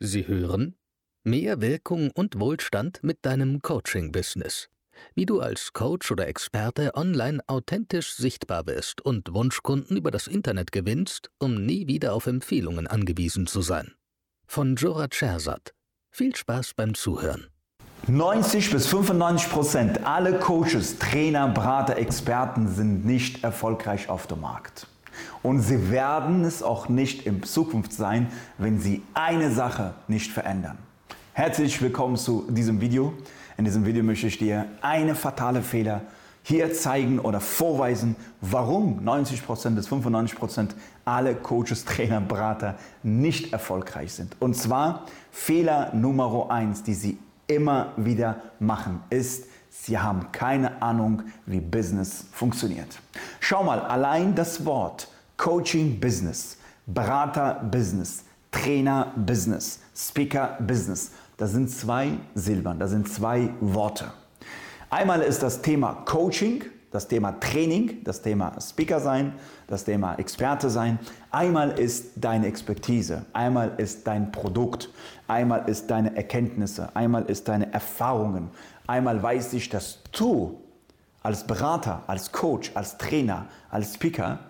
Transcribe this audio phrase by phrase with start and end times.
[0.00, 0.76] Sie hören
[1.24, 4.68] Mehr Wirkung und Wohlstand mit deinem Coaching-Business.
[5.16, 10.70] Wie du als Coach oder Experte online authentisch sichtbar wirst und Wunschkunden über das Internet
[10.70, 13.94] gewinnst, um nie wieder auf Empfehlungen angewiesen zu sein.
[14.46, 15.74] Von Jora Chersat.
[16.12, 17.48] Viel Spaß beim Zuhören.
[18.06, 24.86] 90 bis 95 Prozent aller Coaches, Trainer, Berater, Experten sind nicht erfolgreich auf dem Markt.
[25.42, 28.28] Und sie werden es auch nicht in Zukunft sein,
[28.58, 30.78] wenn sie eine Sache nicht verändern.
[31.32, 33.14] Herzlich willkommen zu diesem Video.
[33.56, 36.02] In diesem Video möchte ich dir eine fatale Fehler
[36.42, 40.70] hier zeigen oder vorweisen, warum 90% bis 95%
[41.04, 44.34] alle Coaches, Trainer, Berater nicht erfolgreich sind.
[44.40, 51.22] Und zwar Fehler Nummer 1, die sie immer wieder machen, ist, sie haben keine Ahnung,
[51.46, 52.98] wie Business funktioniert.
[53.40, 61.70] Schau mal, allein das Wort Coaching Business, Berater Business, Trainer Business, Speaker Business, das sind
[61.70, 64.12] zwei Silbern, das sind zwei Worte.
[64.90, 69.34] Einmal ist das Thema Coaching, das Thema Training, das Thema Speaker sein,
[69.68, 70.98] das Thema Experte sein.
[71.30, 74.90] Einmal ist deine Expertise, einmal ist dein Produkt,
[75.28, 78.50] einmal ist deine Erkenntnisse, einmal ist deine Erfahrungen,
[78.88, 80.60] einmal weiß ich, dass du
[81.22, 84.40] als Berater, als Coach, als Trainer, als Speaker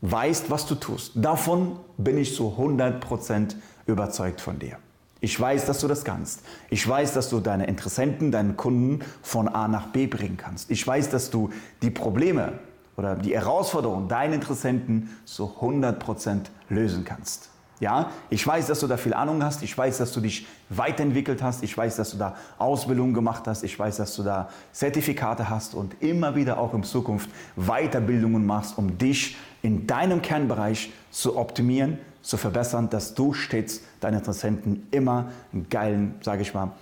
[0.00, 1.12] weißt, was du tust.
[1.14, 3.54] Davon bin ich zu 100%
[3.86, 4.76] überzeugt von dir.
[5.22, 6.42] Ich weiß, dass du das kannst.
[6.70, 10.70] Ich weiß, dass du deine Interessenten, deinen Kunden von A nach B bringen kannst.
[10.70, 11.50] Ich weiß, dass du
[11.82, 12.54] die Probleme
[12.96, 17.50] oder die Herausforderungen deiner Interessenten zu 100% lösen kannst.
[17.80, 19.62] Ja, ich weiß, dass du da viel Ahnung hast.
[19.62, 21.62] Ich weiß, dass du dich weiterentwickelt hast.
[21.62, 23.62] Ich weiß, dass du da Ausbildung gemacht hast.
[23.62, 28.76] Ich weiß, dass du da Zertifikate hast und immer wieder auch in Zukunft Weiterbildungen machst,
[28.76, 35.30] um dich in deinem Kernbereich zu optimieren, zu verbessern, dass du stets deinen Interessenten immer
[35.52, 36.72] einen geilen, sage ich mal,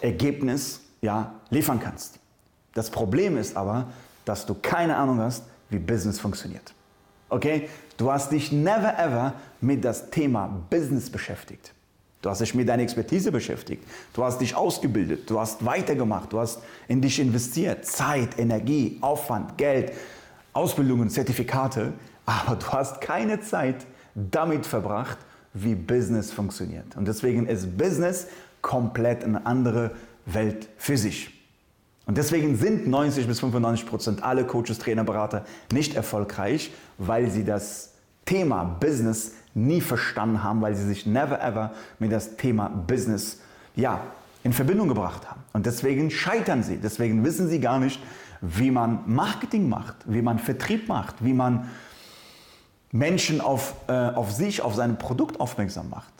[0.00, 2.18] Ergebnis ja, liefern kannst.
[2.74, 3.86] Das Problem ist aber,
[4.24, 6.74] dass du keine Ahnung hast, wie Business funktioniert.
[7.28, 7.68] Okay?
[7.96, 11.72] Du hast dich never ever mit das Thema Business beschäftigt.
[12.22, 13.84] Du hast dich mit deiner Expertise beschäftigt.
[14.12, 15.30] Du hast dich ausgebildet.
[15.30, 16.32] Du hast weitergemacht.
[16.32, 17.84] Du hast in dich investiert.
[17.86, 19.92] Zeit, Energie, Aufwand, Geld,
[20.52, 21.92] Ausbildungen, Zertifikate.
[22.28, 25.16] Aber du hast keine Zeit damit verbracht,
[25.54, 26.94] wie Business funktioniert.
[26.94, 28.26] Und deswegen ist Business
[28.60, 29.92] komplett eine andere
[30.26, 31.30] Welt für sich.
[32.04, 37.44] Und deswegen sind 90 bis 95 Prozent alle Coaches, Trainer, Berater nicht erfolgreich, weil sie
[37.44, 37.92] das
[38.26, 43.40] Thema Business nie verstanden haben, weil sie sich never ever mit das Thema Business
[43.74, 44.02] ja,
[44.44, 45.40] in Verbindung gebracht haben.
[45.54, 46.76] Und deswegen scheitern sie.
[46.76, 48.02] Deswegen wissen sie gar nicht,
[48.42, 51.68] wie man Marketing macht, wie man Vertrieb macht, wie man
[52.92, 56.12] Menschen auf, äh, auf sich, auf sein Produkt aufmerksam macht.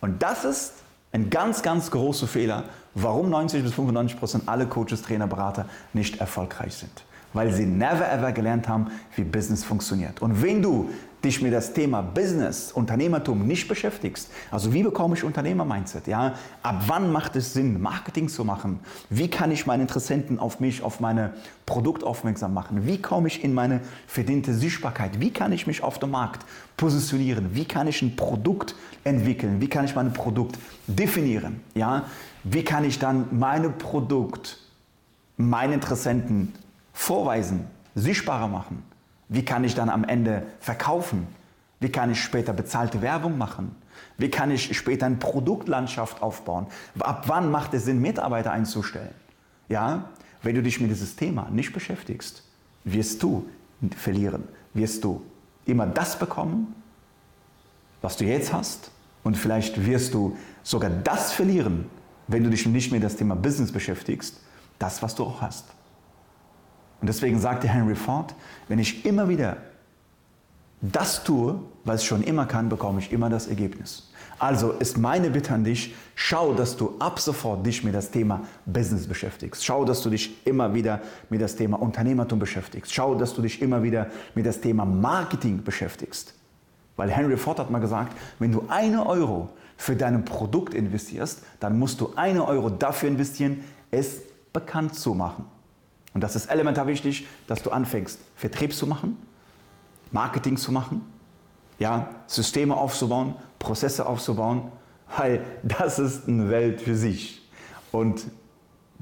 [0.00, 0.72] Und das ist
[1.12, 6.20] ein ganz, ganz großer Fehler, warum 90 bis 95 Prozent alle Coaches, Trainer, Berater nicht
[6.20, 7.04] erfolgreich sind.
[7.36, 10.22] Weil sie never ever gelernt haben, wie Business funktioniert.
[10.22, 10.88] Und wenn du
[11.22, 16.06] dich mit das Thema Business, Unternehmertum nicht beschäftigst, also wie bekomme ich Unternehmer-Mindset?
[16.06, 16.32] Ja?
[16.62, 18.80] Ab wann macht es Sinn, Marketing zu machen?
[19.10, 21.34] Wie kann ich meine Interessenten auf mich, auf meine
[21.66, 22.86] Produkt aufmerksam machen?
[22.86, 25.20] Wie komme ich in meine verdiente Sichtbarkeit?
[25.20, 26.46] Wie kann ich mich auf dem Markt
[26.78, 27.50] positionieren?
[27.52, 29.60] Wie kann ich ein Produkt entwickeln?
[29.60, 31.60] Wie kann ich mein Produkt definieren?
[31.74, 32.04] Ja?
[32.44, 34.58] Wie kann ich dann mein Produkt
[35.36, 36.54] meinen Interessenten
[36.96, 38.82] vorweisen, sichtbarer machen?
[39.28, 41.28] Wie kann ich dann am Ende verkaufen?
[41.78, 43.76] Wie kann ich später bezahlte Werbung machen?
[44.16, 46.66] Wie kann ich später eine Produktlandschaft aufbauen?
[46.98, 49.14] Ab wann macht es Sinn, Mitarbeiter einzustellen?
[49.68, 50.08] Ja,
[50.42, 52.42] wenn du dich mit diesem Thema nicht beschäftigst,
[52.84, 53.46] wirst du
[53.96, 55.22] verlieren, wirst du
[55.66, 56.74] immer das bekommen,
[58.00, 58.90] was du jetzt hast
[59.22, 61.90] und vielleicht wirst du sogar das verlieren,
[62.26, 64.40] wenn du dich nicht mit das Thema Business beschäftigst,
[64.78, 65.66] das, was du auch hast.
[67.00, 68.34] Und deswegen sagte Henry Ford,
[68.68, 69.58] wenn ich immer wieder
[70.80, 74.10] das tue, was ich schon immer kann, bekomme ich immer das Ergebnis.
[74.38, 78.42] Also ist meine Bitte an dich, schau, dass du ab sofort dich mit das Thema
[78.66, 79.64] Business beschäftigst.
[79.64, 81.00] Schau, dass du dich immer wieder
[81.30, 82.92] mit das Thema Unternehmertum beschäftigst.
[82.92, 86.34] Schau, dass du dich immer wieder mit das Thema Marketing beschäftigst.
[86.96, 91.78] Weil Henry Ford hat mal gesagt, wenn du eine Euro für dein Produkt investierst, dann
[91.78, 94.20] musst du eine Euro dafür investieren, es
[94.52, 95.46] bekannt zu machen.
[96.16, 99.18] Und das ist elementar wichtig, dass du anfängst, Vertrieb zu machen,
[100.12, 101.02] Marketing zu machen,
[101.78, 104.72] ja, Systeme aufzubauen, Prozesse aufzubauen,
[105.14, 107.46] weil das ist eine Welt für sich.
[107.92, 108.24] Und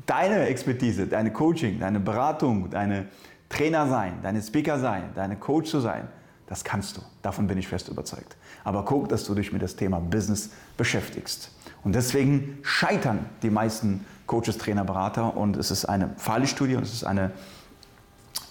[0.07, 3.07] deine Expertise, deine Coaching, deine Beratung, deine
[3.49, 6.09] Trainer sein, deine Speaker sein, deine Coach zu sein,
[6.47, 7.01] Das kannst du.
[7.23, 8.37] Davon bin ich fest überzeugt.
[8.65, 11.53] Aber guck, dass du dich mit dem Thema Business beschäftigst.
[11.85, 15.37] Und deswegen scheitern die meisten Coaches, Trainer, Berater.
[15.37, 17.31] Und es ist eine Fallstudie und es ist eine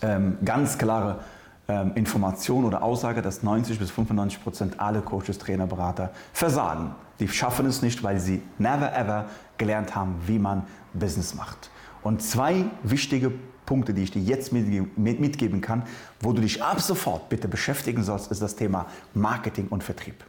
[0.01, 1.19] ähm, ganz klare
[1.67, 6.93] ähm, Information oder Aussage, dass 90 bis 95 Prozent aller Coaches, Trainer, Berater versagen.
[7.19, 9.25] Die schaffen es nicht, weil sie never ever
[9.57, 11.69] gelernt haben, wie man Business macht.
[12.01, 13.31] Und zwei wichtige
[13.65, 15.83] Punkte, die ich dir jetzt mitgeben kann,
[16.19, 20.23] wo du dich ab sofort bitte beschäftigen sollst, ist das Thema Marketing und Vertrieb.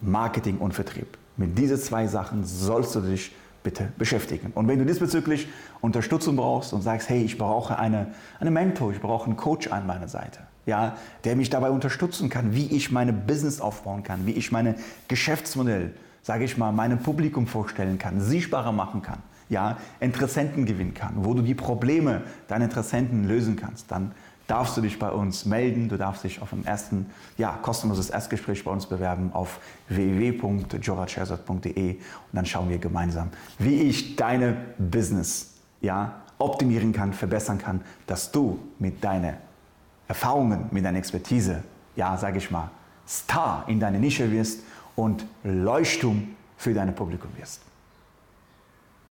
[0.00, 1.18] Marketing und Vertrieb.
[1.36, 3.32] Mit diesen zwei Sachen sollst du dich
[3.64, 4.52] bitte beschäftigen.
[4.54, 5.48] Und wenn du diesbezüglich
[5.80, 8.08] Unterstützung brauchst und sagst, hey, ich brauche eine,
[8.38, 12.54] eine Mentor, ich brauche einen Coach an meiner Seite, ja, der mich dabei unterstützen kann,
[12.54, 14.76] wie ich meine Business aufbauen kann, wie ich meine
[15.08, 19.18] Geschäftsmodell, sage ich mal, meinem Publikum vorstellen kann, sichtbarer machen kann,
[19.48, 24.12] ja, Interessenten gewinnen kann, wo du die Probleme deiner Interessenten lösen kannst, dann
[24.46, 25.88] darfst du dich bei uns melden.
[25.88, 27.06] Du darfst dich auf ein ersten,
[27.38, 32.00] ja, kostenloses Erstgespräch bei uns bewerben auf www.joracherzog.de und
[32.32, 38.58] dann schauen wir gemeinsam, wie ich deine Business ja, optimieren kann, verbessern kann, dass du
[38.78, 39.34] mit deinen
[40.08, 41.62] Erfahrungen, mit deiner Expertise,
[41.96, 42.70] ja, sage ich mal,
[43.06, 44.60] Star in deiner Nische wirst
[44.96, 47.60] und Leuchtturm für dein Publikum wirst.